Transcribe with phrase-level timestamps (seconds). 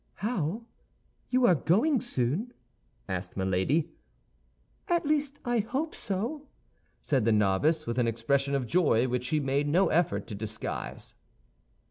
[0.15, 0.65] "How,
[1.29, 2.53] you are going soon?"
[3.07, 3.91] asked Milady.
[4.87, 6.47] "At least I hope so,"
[7.03, 11.13] said the novice, with an expression of joy which she made no effort to disguise.